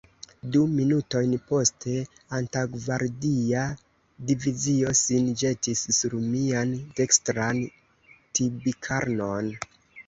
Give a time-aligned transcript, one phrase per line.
[0.53, 1.93] Du minutojn poste,
[2.37, 3.67] antaŭgvardia
[4.31, 7.65] divizio sin ĵetis sur mian dekstran
[8.37, 9.57] tibikarnon.